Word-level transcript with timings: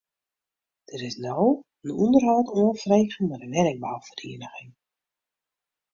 Der 0.89 0.99
is 1.07 1.17
no 1.25 1.43
in 1.85 1.95
ûnderhâld 2.03 2.47
oanfrege 2.57 3.15
mei 3.27 3.39
de 3.41 3.47
wenningbouferieniging. 3.53 4.71